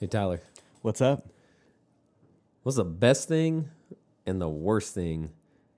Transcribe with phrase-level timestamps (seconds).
[0.00, 0.40] Hey Tyler,
[0.82, 1.26] What's up?
[2.62, 3.68] what's the best thing
[4.26, 5.30] and the worst thing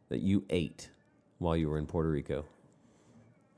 [0.08, 0.91] that you ate
[1.39, 2.45] while you were in Puerto Rico?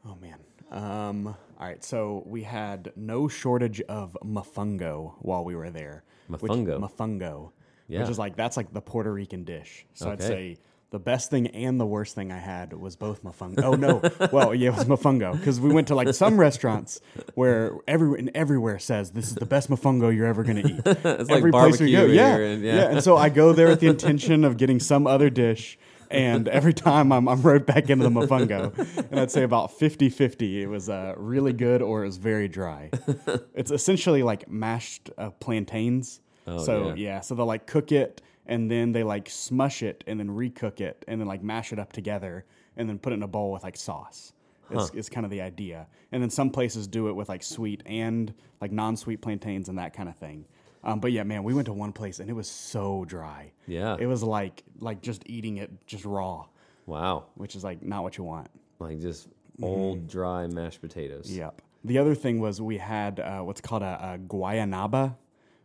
[0.07, 0.39] Oh man.
[0.71, 6.04] Um, all right, so we had no shortage of mofongo while we were there.
[6.29, 6.79] which- Mofongo?
[6.79, 7.51] mofongo.
[7.88, 8.01] Yeah.
[8.01, 9.87] Which is like that's like the Puerto Rican dish.
[9.95, 10.59] So I'd say
[10.91, 13.63] the best thing and the worst thing I had was both mofongo.
[13.63, 17.01] Oh no, well yeah, it was mofongo because we went to like some restaurants
[17.34, 20.80] where every and everywhere says this is the best mofongo you're ever gonna eat.
[21.19, 22.91] It's like barbecue yeah, here and- yeah, yeah.
[22.91, 25.79] And so I go there with the intention of getting some other dish.
[26.10, 28.73] And every time I'm, I'm right back into the mofongo.
[29.10, 30.62] And I'd say about 50 50.
[30.62, 32.88] It was uh, really good or it was very dry.
[33.55, 36.20] it's essentially like mashed uh, plantains.
[36.46, 36.95] Oh, so, yeah.
[36.95, 37.20] yeah.
[37.20, 41.05] So they'll like cook it and then they like smush it and then recook it
[41.07, 42.45] and then like mash it up together
[42.77, 44.33] and then put it in a bowl with like sauce.
[44.71, 45.87] It's, it's kind of the idea.
[46.12, 49.79] And then some places do it with like sweet and like non sweet plantains and
[49.79, 50.45] that kind of thing.
[50.84, 53.52] Um, but yeah, man, we went to one place and it was so dry.
[53.66, 53.96] Yeah.
[53.99, 56.46] It was like like just eating it just raw,
[56.87, 58.49] Wow, which is like not what you want.
[58.79, 59.29] like just
[59.62, 61.30] old dry mashed potatoes.
[61.35, 61.62] Yep.
[61.85, 65.17] The other thing was we had uh, what's called a, a guanabana,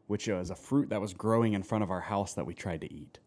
[0.08, 2.82] which was a fruit that was growing in front of our house that we tried
[2.82, 3.20] to eat,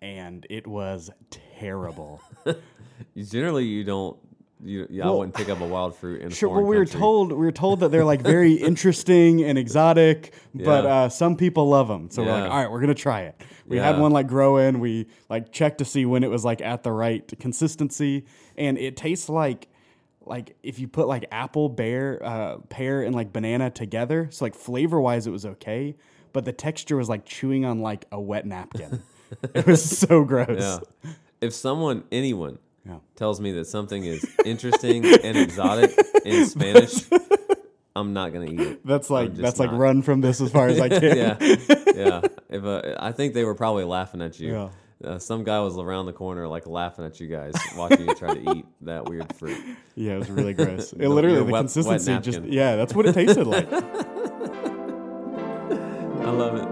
[0.00, 1.10] and it was
[1.58, 2.20] terrible.
[3.16, 4.16] Generally, you don't.
[4.64, 6.86] You, yeah, I wouldn't pick up a wild fruit in a Sure, well, we were
[6.86, 10.94] told we were told that they're like very interesting and exotic, but Yeah.
[10.94, 12.10] uh, some people love them.
[12.10, 13.42] So we're like, all right, we're gonna try it.
[13.66, 14.78] We had one like grow in.
[14.78, 18.24] We like checked to see when it was like at the right consistency,
[18.56, 19.66] and it tastes like
[20.26, 24.28] like if you put like apple, bear, uh, pear, and like banana together.
[24.30, 25.96] So like flavor wise, it was okay,
[26.32, 29.02] but the texture was like chewing on like a wet napkin.
[29.54, 30.58] it was so gross.
[31.04, 31.10] Yeah.
[31.40, 32.98] If someone, anyone, Yeah.
[33.16, 35.90] tells me that something is interesting and exotic
[36.24, 37.04] in Spanish,
[37.96, 38.86] I'm not gonna eat it.
[38.86, 41.16] That's like that's like run from this as far as I can.
[41.16, 41.36] yeah,
[41.94, 42.20] yeah.
[42.48, 44.52] If uh, I think they were probably laughing at you.
[44.52, 44.68] Yeah.
[45.04, 48.34] Uh, some guy was around the corner, like laughing at you guys, watching you try
[48.34, 49.58] to eat that weird fruit.
[49.96, 50.92] Yeah, it was really gross.
[50.92, 53.66] It The- literally the wet- wet consistency just yeah, that's what it tasted like.
[56.22, 56.68] I love it.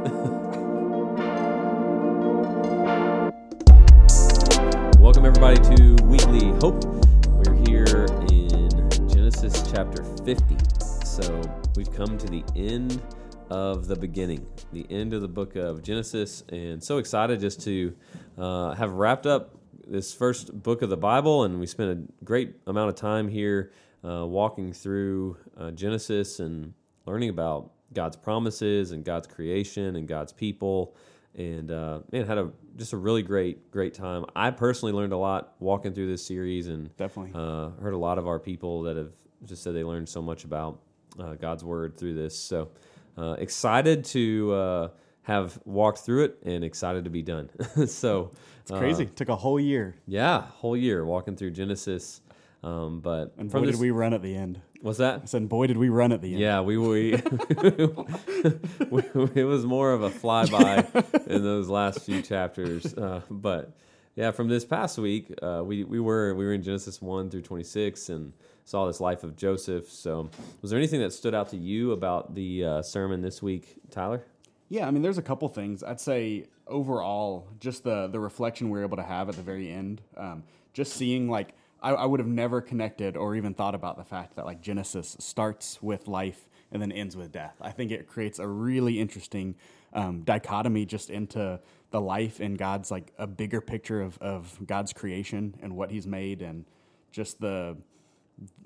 [5.01, 6.85] Welcome everybody to Weekly Hope.
[7.31, 8.69] We're here in
[9.09, 10.57] Genesis chapter 50.
[11.05, 11.41] So
[11.77, 13.03] we've come to the end
[13.51, 17.95] of the beginning, the end of the book of Genesis, and so excited just to
[18.39, 19.57] uh, have wrapped up
[19.87, 21.45] this first book of the Bible.
[21.45, 23.73] And we spent a great amount of time here
[24.05, 26.73] uh, walking through uh, Genesis and
[27.07, 30.95] learning about God's promises and God's creation and God's people.
[31.35, 34.25] And uh, man, had a just a really great, great time.
[34.35, 37.33] I personally learned a lot walking through this series, and Definitely.
[37.35, 39.13] uh, heard a lot of our people that have
[39.45, 40.81] just said they learned so much about
[41.19, 42.39] uh, God's word through this.
[42.39, 42.71] So
[43.21, 44.89] uh, excited to uh,
[45.23, 47.51] have walked through it, and excited to be done.
[47.87, 48.31] so
[48.63, 49.07] It's crazy.
[49.07, 49.95] Took a whole year.
[50.07, 52.21] yeah, whole year walking through Genesis.
[52.63, 54.61] Um, but And from boy this, did we run at the end.
[54.83, 55.21] what's that?
[55.23, 56.41] I said, boy did we run at the end.
[56.41, 57.13] Yeah, we we,
[58.91, 59.03] we
[59.35, 63.73] it was more of a flyby in those last few chapters, uh, but
[64.17, 67.43] yeah, from this past week, uh, we we were we were in Genesis one through
[67.43, 68.33] twenty six and
[68.65, 69.91] saw this life of Joseph.
[69.91, 70.31] So,
[70.63, 74.25] was there anything that stood out to you about the uh, sermon this week, Tyler?
[74.69, 75.83] Yeah, I mean, there's a couple things.
[75.83, 79.71] I'd say overall, just the the reflection we were able to have at the very
[79.71, 80.43] end, um,
[80.73, 84.37] just seeing like I, I would have never connected or even thought about the fact
[84.37, 87.57] that like Genesis starts with life and then ends with death.
[87.61, 89.57] I think it creates a really interesting
[89.93, 91.61] um, dichotomy just into
[91.91, 96.07] the life and God's like a bigger picture of of God's creation and what He's
[96.07, 96.65] made and
[97.11, 97.77] just the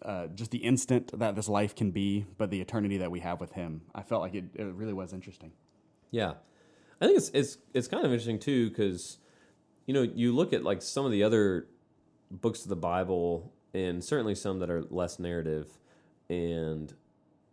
[0.02, 3.40] uh, just the instant that this life can be, but the eternity that we have
[3.40, 3.82] with Him.
[3.94, 5.52] I felt like it, it really was interesting.
[6.10, 6.34] Yeah,
[7.00, 9.18] I think it's it's it's kind of interesting too because
[9.86, 11.66] you know you look at like some of the other
[12.30, 15.68] books of the Bible and certainly some that are less narrative,
[16.28, 16.94] and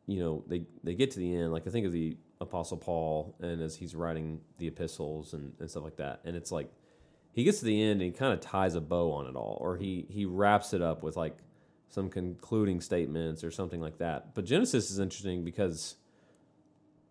[0.08, 1.52] you know they they get to the end.
[1.52, 5.70] Like I think of the Apostle Paul and as he's writing the epistles and, and
[5.70, 6.72] stuff like that, and it's like
[7.34, 9.58] he gets to the end and he kind of ties a bow on it all,
[9.62, 11.38] or he he wraps it up with like
[11.90, 14.34] some concluding statements or something like that.
[14.34, 15.96] But Genesis is interesting because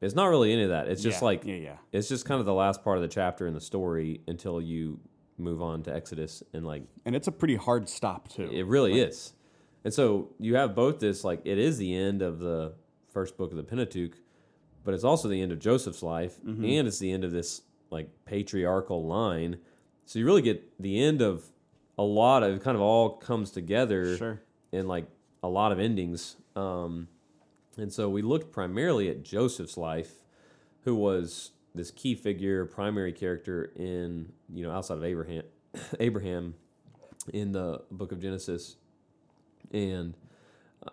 [0.00, 0.88] it's not really any of that.
[0.88, 1.76] It's just Yeah, like yeah, yeah.
[1.92, 4.98] it's just kind of the last part of the chapter in the story until you
[5.36, 8.48] move on to Exodus and like And it's a pretty hard stop too.
[8.50, 9.32] it really is.
[9.84, 12.74] And so you have both this like it is the end of the
[13.12, 14.16] first book of the Pentateuch,
[14.84, 16.64] but it's also the end of Joseph's life Mm-hmm.
[16.64, 19.58] and it's the end of this like patriarchal line.
[20.06, 21.44] So you really get the end of
[21.98, 24.40] a lot of it kind of all comes together Sure.
[24.72, 25.06] in like
[25.42, 26.36] a lot of endings.
[26.56, 27.08] Um,
[27.76, 30.12] and so we looked primarily at Joseph's life,
[30.84, 35.42] who was this key figure, primary character in you know outside of Abraham,
[36.00, 36.54] Abraham,
[37.32, 38.76] in the book of Genesis,
[39.70, 40.14] and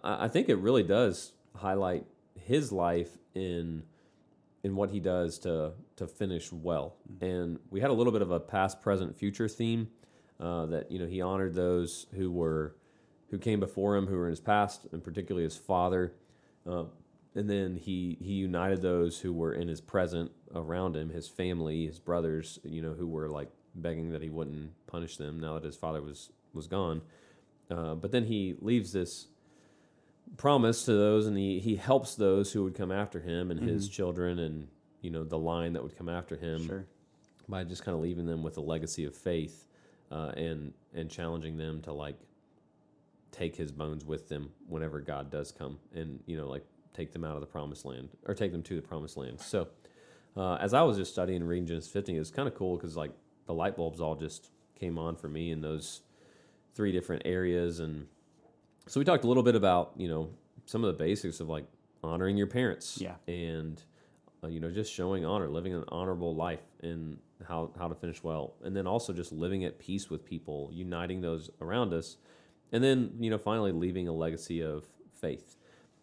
[0.03, 3.83] I, I think it really does highlight his life in
[4.63, 6.95] in what he does to to finish well.
[7.21, 9.89] And we had a little bit of a past, present, future theme
[10.39, 12.75] uh, that you know he honored those who were
[13.29, 16.13] who came before him, who were in his past, and particularly his father.
[16.69, 16.85] Uh,
[17.35, 21.85] and then he he united those who were in his present around him, his family,
[21.85, 25.63] his brothers, you know, who were like begging that he wouldn't punish them now that
[25.63, 27.01] his father was was gone.
[27.69, 29.28] Uh, but then he leaves this
[30.38, 33.90] promise to those, and he he helps those who would come after him and his
[33.90, 34.68] children, and
[35.02, 36.86] you know the line that would come after him Sure.
[37.48, 39.66] by just kind of leaving them with a legacy of faith
[40.12, 42.18] uh, and and challenging them to like
[43.31, 47.24] take his bones with them whenever God does come and you know like take them
[47.24, 49.40] out of the promised land or take them to the promised land.
[49.40, 49.68] So
[50.36, 52.75] uh, as I was just studying and reading Genesis 15, it was kind of cool
[52.75, 53.12] because like
[53.46, 54.50] the light bulbs all just
[54.80, 56.02] came on for me in those
[56.77, 58.06] three different areas and
[58.85, 60.29] so we talked a little bit about you know
[60.65, 61.65] some of the basics of like
[62.03, 63.15] honoring your parents Yeah.
[63.27, 63.81] and
[64.44, 68.24] uh, you know just showing honor living an honorable life and how how to finish
[68.24, 72.18] well and then also just living at peace with people uniting those around us
[72.71, 75.56] and then you know finally leaving a legacy of faith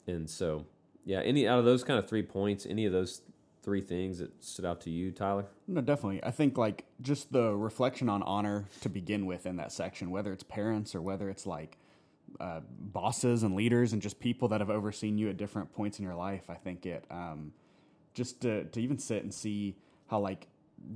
[0.09, 0.67] and so
[1.05, 3.23] yeah any out of those kind of three points any of those
[3.65, 6.23] three things that stood out to you tyler No, definitely.
[6.23, 10.33] I think like just the reflection on honor to begin with in that section, whether
[10.33, 11.79] it's parents or whether it's like
[12.41, 16.05] uh, bosses and leaders and just people that have overseen you at different points in
[16.05, 16.51] your life.
[16.51, 17.53] I think it um,
[18.13, 19.77] just to to even sit and see
[20.09, 20.49] how like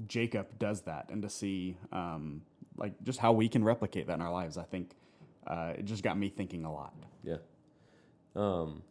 [0.07, 2.43] Jacob does that and to see um,
[2.77, 4.59] like just how we can replicate that in our lives.
[4.59, 4.91] I think
[5.47, 6.95] uh, it just got me thinking a lot.
[7.23, 7.37] Yeah.
[8.37, 8.83] Um,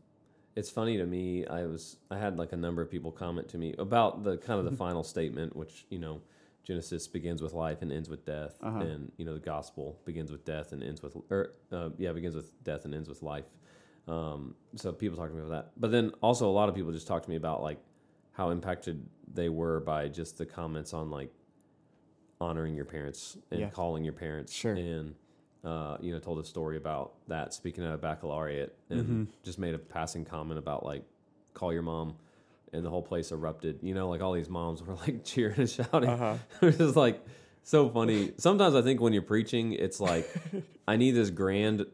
[0.58, 1.46] it's funny to me.
[1.46, 4.60] I was I had like a number of people comment to me about the kind
[4.60, 6.20] of the final statement, which you know,
[6.64, 8.80] Genesis begins with life and ends with death, Uh-huh.
[8.80, 12.36] and you know the gospel begins with death and ends with or uh, yeah begins
[12.36, 13.46] with death and ends with life.
[14.08, 16.92] Um, so people talk to me about that, but then also a lot of people
[16.92, 17.80] just talk to me about like
[18.32, 21.32] how impacted they were by just the comments on like
[22.40, 23.70] honoring your parents and Yeah.
[23.70, 24.74] calling your parents Sure.
[24.76, 25.16] and
[25.64, 29.24] uh, you know told a story about that speaking at a baccalaureate and Mm-hmm.
[29.44, 31.04] just made a passing comment about like
[31.54, 32.16] call your mom
[32.74, 35.70] and the whole place erupted you know like all these moms were like cheering and
[35.70, 36.36] shouting Uh-huh.
[36.62, 37.26] it was just like
[37.64, 40.30] so funny sometimes i think when you're preaching it's like
[40.88, 41.86] i need this grand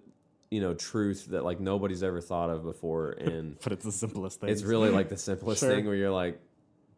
[0.51, 4.39] you know truth that like nobody's ever thought of before and But it's the simplest
[4.41, 4.49] thing.
[4.49, 5.69] it's really like the simplest Sure.
[5.69, 6.39] thing where you're like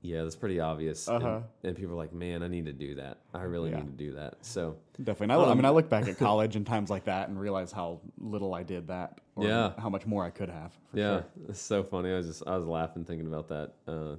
[0.05, 1.39] yeah that's pretty obvious And- Uh-huh.
[1.63, 3.77] and, people are like man i need to do that i really Yeah.
[3.77, 5.25] need to do that so Definitely.
[5.25, 7.37] And I, I Um, mean, I look back at college and times like that and
[7.37, 9.19] realize how little I did that.
[9.35, 9.73] Or Yeah.
[9.77, 10.71] How much more I could have.
[10.89, 11.25] For yeah, Sure.
[11.49, 12.13] it's so funny.
[12.13, 14.15] I was just I was laughing thinking about that uh,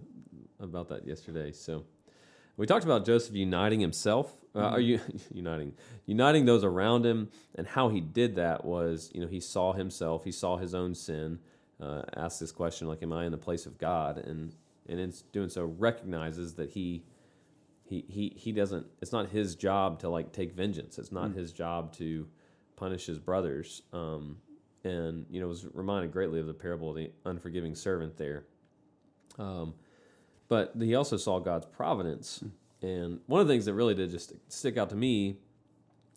[0.61, 1.51] about that yesterday.
[1.53, 1.85] So
[2.59, 4.27] we talked about Joseph uniting himself.
[4.55, 4.75] Uh, Mm-hmm.
[4.75, 5.01] are you
[5.33, 5.73] uniting
[6.05, 10.25] uniting those around him, and how he did that was you know he saw himself,
[10.25, 11.39] he saw his own sin,
[11.81, 14.55] uh, asked this question like, "Am I in the place of God?" and
[14.89, 17.05] and in doing so recognizes that he.
[17.89, 21.53] He, he, he doesn't it's not his job to like take vengeance it's not his
[21.53, 22.27] job to
[22.75, 24.39] punish his brothers um,
[24.87, 28.45] and you know was reminded greatly of the parable of the unforgiving servant there.
[29.39, 29.75] Um,
[30.49, 32.43] but he also saw God's providence,
[32.81, 35.39] and one of the things that really did just stick out to me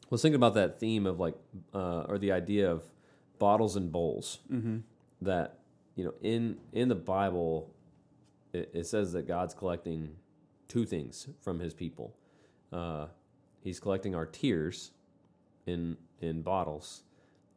[0.09, 1.35] was thinking about that theme of like,
[1.73, 2.83] uh, or the idea of
[3.39, 4.39] bottles and bowls.
[4.51, 4.77] Mm-hmm.
[5.21, 5.59] That
[5.95, 7.73] you know, in in the Bible,
[8.53, 10.15] it, it says that God's collecting
[10.67, 12.15] two things from His people.
[12.71, 13.07] Uh,
[13.63, 14.91] he's collecting our tears
[15.65, 17.03] in in bottles,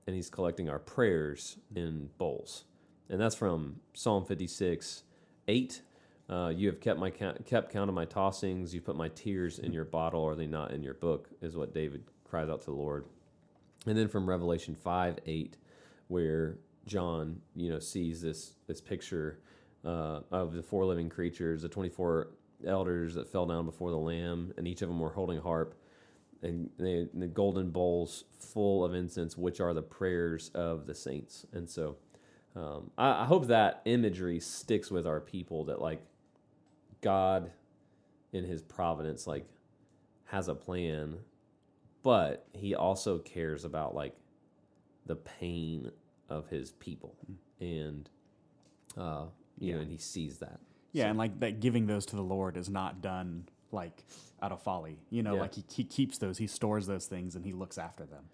[0.07, 2.65] and he's collecting our prayers in bowls.
[3.09, 5.03] And that's from Psalm 56,
[5.49, 5.83] 8.
[6.31, 8.73] Uh, you have kept my count, kept count of my tossings.
[8.73, 10.25] You put my tears in your bottle.
[10.25, 11.29] Are they not in your book?
[11.43, 13.05] Is what David cries out to the Lord.
[13.87, 15.57] And then from Revelation 5, 8,
[16.09, 16.57] where
[16.87, 19.41] John, you know, sees this this picture
[19.85, 22.29] uh, of the four living creatures, the 24
[22.67, 25.75] elders that fell down before the Lamb, and each of them were holding a harp
[26.43, 31.47] and they, the golden bowls full of incense, which are the prayers of the saints.
[31.53, 31.97] And so,
[32.57, 35.65] um, I, I hope that imagery sticks with our people.
[35.67, 36.03] That like
[37.01, 37.53] God,
[38.33, 39.47] in His providence, like
[40.27, 41.19] has a plan,
[42.03, 44.17] but He also cares about like
[45.07, 45.93] the pain
[46.29, 47.15] of His people,
[47.61, 48.11] and
[48.99, 49.27] uh,
[49.59, 49.83] you know, Yeah.
[49.83, 50.61] and He sees that.
[50.93, 54.05] Yeah, and like that giving those to the Lord is not done like
[54.43, 54.99] out of folly.
[55.11, 55.41] You know, Yeah.
[55.41, 58.25] like he, he keeps those, he stores those things and he looks after them.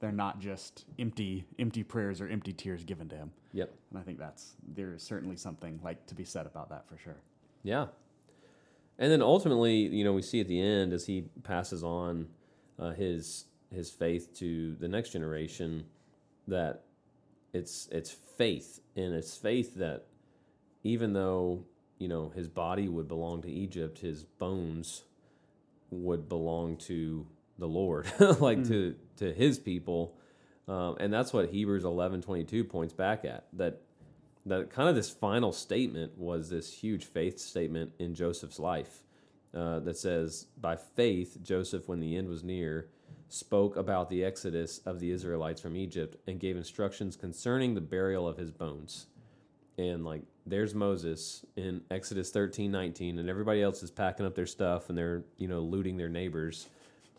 [0.00, 3.30] They're not just empty empty prayers or empty tears given to him.
[3.52, 3.72] Yep.
[3.90, 6.96] And I think that's there is certainly something like to be said about that for
[6.98, 7.16] sure.
[7.62, 7.86] Yeah.
[8.98, 12.28] And then ultimately, you know, we see at the end as he passes on
[12.78, 15.84] uh, his his faith to the next generation
[16.48, 16.82] that
[17.52, 20.06] it's it's faith and it's faith that
[20.82, 21.64] even though
[21.98, 25.04] you know his body would belong to Egypt, his bones
[25.90, 27.26] would belong to
[27.58, 28.06] the Lord,
[28.40, 28.68] like mm.
[28.68, 30.16] to to his people,
[30.66, 33.80] um, and that's what Hebrews eleven twenty two points back at that
[34.46, 39.02] that kind of this final statement was this huge faith statement in Joseph's life
[39.54, 42.88] uh, that says, By faith, Joseph, when the end was near,
[43.28, 48.26] spoke about the exodus of the Israelites from Egypt and gave instructions concerning the burial
[48.26, 49.06] of his bones.
[49.78, 54.46] And like, there's Moses in Exodus 13, 19, and everybody else is packing up their
[54.46, 56.66] stuff and they're, you know, looting their neighbors.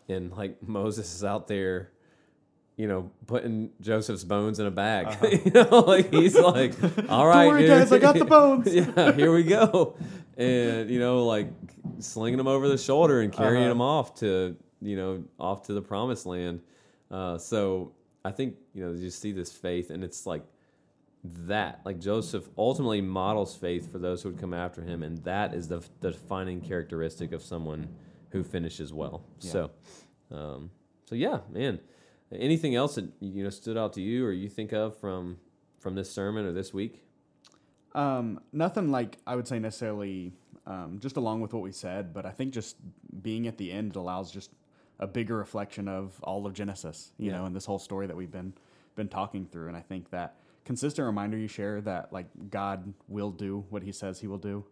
[0.08, 1.90] And like, Moses is out there
[2.80, 5.06] you know, putting Joseph's bones in a bag.
[5.06, 5.26] Uh-huh.
[5.44, 6.72] you know, like he's like,
[7.10, 8.74] all right, worry, guys, I got the bones.
[8.74, 9.98] yeah, here we go,
[10.38, 11.50] and you know, like
[11.98, 13.68] slinging them over the shoulder and carrying uh-huh.
[13.68, 16.62] them off to you know off to the promised land.
[17.10, 17.92] Uh, so
[18.24, 20.42] I think you know you see this faith, and it's like
[21.24, 21.80] that.
[21.84, 25.68] Like Joseph ultimately models faith for those who would come after him, and that is
[25.68, 27.88] the, the defining characteristic of someone
[28.30, 29.24] who finishes well.
[29.40, 29.50] Yeah.
[29.50, 29.70] So,
[30.30, 30.70] um,
[31.06, 31.80] so yeah, man.
[32.32, 35.38] Anything else that you know stood out to you or you think of from
[35.80, 37.02] from this sermon or this week?
[37.92, 40.32] Um, nothing like I would say necessarily
[40.66, 42.76] um, just along with what we said, but I think just
[43.22, 44.52] being at the end allows just
[45.00, 47.38] a bigger reflection of all of Genesis, you yeah.
[47.38, 48.52] know, and this whole story that we've been
[48.94, 49.68] been talking through.
[49.68, 53.92] And I think that consistent reminder you share that like God will do what He
[53.92, 54.64] says He will do,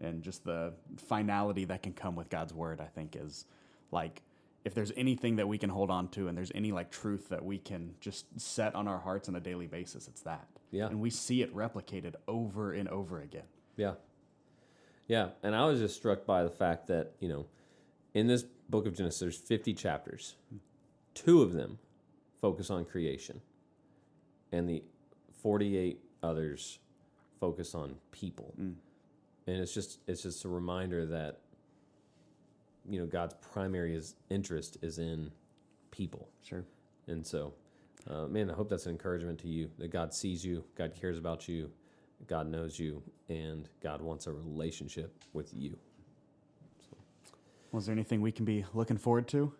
[0.00, 3.46] and just the finality that can come with God's word, I think is
[3.90, 4.22] like
[4.66, 7.44] if there's anything that we can hold on to and there's any like truth that
[7.44, 10.48] we can just set on our hearts on a daily basis, it's that.
[10.72, 10.86] Yeah.
[10.86, 13.44] And we see it replicated over and over again.
[13.76, 13.92] Yeah.
[15.06, 15.28] Yeah.
[15.44, 17.46] And I was just struck by the fact that, you know,
[18.12, 20.34] in this book of Genesis, there's 50 chapters.
[21.14, 21.78] Two of them
[22.40, 23.40] focus on creation,
[24.52, 24.82] and the
[25.46, 26.80] 48 others
[27.38, 28.52] focus on people.
[28.60, 28.74] Mm.
[29.46, 31.38] And it's just it's just a reminder that
[32.90, 35.30] you know God's primary is, interest is in
[35.92, 36.28] people.
[36.42, 36.64] Sure.
[37.06, 37.54] And so,
[38.10, 41.16] uh, man, I hope that's an encouragement to you that God sees you, God cares
[41.16, 41.70] about you,
[42.26, 45.78] God knows you, and God wants a relationship with you.
[46.90, 46.96] So.
[47.70, 49.52] Was there anything we can be looking forward to?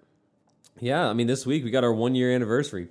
[0.81, 2.87] Yeah, I mean, this week we got our one year anniversary.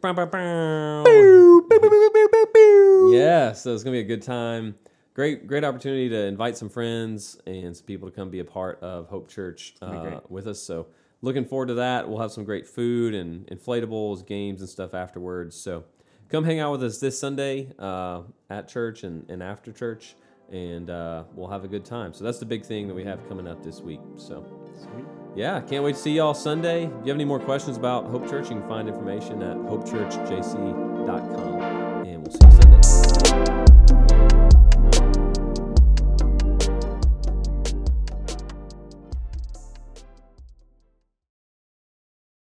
[3.14, 4.76] Yeah, so it's gonna be a good time
[5.16, 8.78] great great opportunity to invite some friends and some people to come be a part
[8.84, 10.62] of Hope Church uh, with us.
[10.62, 10.86] So
[11.22, 12.08] looking forward to that.
[12.08, 15.56] We'll have some great food and inflatables, games, and stuff afterwards.
[15.56, 15.86] So
[16.30, 20.16] come hang out with us this Sunday uh, at church and, and after church,
[20.52, 22.14] and uh, we'll have a good time.
[22.14, 24.02] So that's the big thing that we have coming up this week.
[24.18, 24.46] So.
[24.78, 25.06] Sweet.
[25.38, 26.86] Yeah, can't wait to see y'all Sunday.
[26.86, 31.75] If you have any more questions about Hope Church, you can find information at hopechurchjc.com.